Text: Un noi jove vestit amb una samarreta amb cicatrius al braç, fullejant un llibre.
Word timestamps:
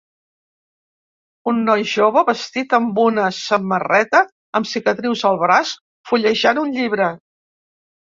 Un 1.51 1.59
noi 1.67 1.85
jove 1.91 2.23
vestit 2.31 2.73
amb 2.79 3.03
una 3.05 3.27
samarreta 3.43 4.25
amb 4.63 4.73
cicatrius 4.75 5.25
al 5.33 5.41
braç, 5.47 5.79
fullejant 6.13 6.67
un 6.67 6.77
llibre. 6.83 7.17